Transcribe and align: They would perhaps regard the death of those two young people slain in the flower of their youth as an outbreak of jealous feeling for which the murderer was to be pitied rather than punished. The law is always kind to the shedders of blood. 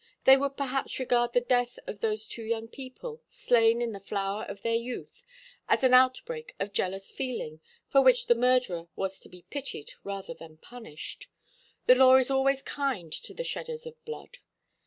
They 0.23 0.35
would 0.35 0.57
perhaps 0.57 0.97
regard 0.97 1.33
the 1.33 1.41
death 1.41 1.77
of 1.85 1.99
those 1.99 2.27
two 2.27 2.41
young 2.43 2.67
people 2.67 3.21
slain 3.27 3.83
in 3.83 3.91
the 3.91 3.99
flower 3.99 4.45
of 4.45 4.63
their 4.63 4.73
youth 4.73 5.23
as 5.69 5.83
an 5.83 5.93
outbreak 5.93 6.55
of 6.59 6.73
jealous 6.73 7.11
feeling 7.11 7.59
for 7.87 8.01
which 8.01 8.25
the 8.25 8.33
murderer 8.33 8.87
was 8.95 9.19
to 9.19 9.29
be 9.29 9.43
pitied 9.51 9.93
rather 10.03 10.33
than 10.33 10.57
punished. 10.57 11.27
The 11.85 11.93
law 11.93 12.15
is 12.15 12.31
always 12.31 12.63
kind 12.63 13.13
to 13.13 13.33
the 13.35 13.43
shedders 13.43 13.85
of 13.85 14.03
blood. 14.03 14.39